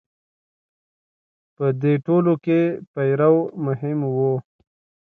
[1.55, 2.59] په دوی ټولو کې
[2.93, 4.17] پیرو مهم و.